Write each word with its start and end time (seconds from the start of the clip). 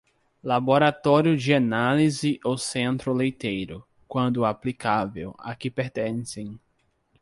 Laboratório 0.43 1.37
de 1.37 1.53
análise 1.53 2.39
ou 2.43 2.57
centro 2.57 3.13
leiteiro, 3.13 3.85
quando 4.07 4.43
aplicável, 4.45 5.35
a 5.37 5.53
que 5.55 5.69
pertencem. 5.69 6.59